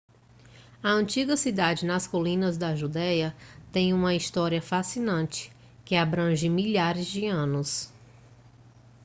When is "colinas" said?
2.07-2.57